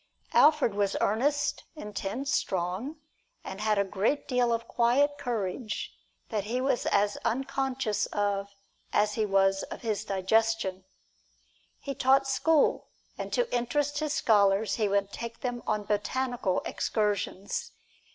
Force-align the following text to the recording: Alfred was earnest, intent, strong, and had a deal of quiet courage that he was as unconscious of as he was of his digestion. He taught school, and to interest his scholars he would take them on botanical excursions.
Alfred 0.33 0.73
was 0.73 0.95
earnest, 0.99 1.65
intent, 1.75 2.27
strong, 2.27 2.95
and 3.43 3.61
had 3.61 3.77
a 3.77 4.15
deal 4.15 4.51
of 4.51 4.67
quiet 4.67 5.11
courage 5.19 5.93
that 6.29 6.45
he 6.45 6.59
was 6.59 6.87
as 6.87 7.17
unconscious 7.23 8.07
of 8.07 8.49
as 8.91 9.13
he 9.13 9.27
was 9.27 9.61
of 9.69 9.81
his 9.83 10.03
digestion. 10.03 10.85
He 11.79 11.93
taught 11.93 12.27
school, 12.27 12.87
and 13.15 13.31
to 13.33 13.55
interest 13.55 13.99
his 13.99 14.15
scholars 14.15 14.77
he 14.77 14.89
would 14.89 15.11
take 15.11 15.41
them 15.41 15.61
on 15.67 15.83
botanical 15.83 16.63
excursions. 16.65 17.71